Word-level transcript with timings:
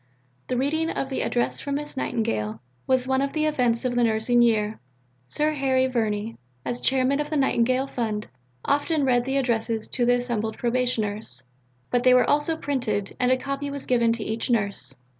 '"The 0.47 0.57
reading 0.57 0.89
of 0.89 1.09
the 1.11 1.21
"Address 1.21 1.61
from 1.61 1.75
Miss 1.75 1.95
Nightingale" 1.95 2.59
was 2.87 3.07
one 3.07 3.21
of 3.21 3.33
the 3.33 3.45
events 3.45 3.85
of 3.85 3.93
the 3.93 4.03
nursing 4.03 4.41
year. 4.41 4.79
Sir 5.27 5.51
Harry 5.51 5.85
Verney, 5.85 6.39
as 6.65 6.79
chairman 6.79 7.19
of 7.19 7.29
the 7.29 7.37
Nightingale 7.37 7.85
Fund, 7.85 8.25
often 8.65 9.05
read 9.05 9.25
the 9.25 9.37
addresses 9.37 9.87
to 9.89 10.03
the 10.03 10.15
assembled 10.15 10.57
Probationers, 10.57 11.43
but 11.91 12.01
they 12.01 12.15
were 12.15 12.27
also 12.27 12.57
printed, 12.57 13.15
and 13.19 13.31
a 13.31 13.37
copy 13.37 13.69
was 13.69 13.85
given 13.85 14.11
to 14.13 14.23
each 14.23 14.49
nurse. 14.49 14.95